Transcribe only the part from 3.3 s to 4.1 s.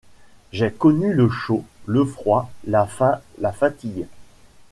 la fatigue!…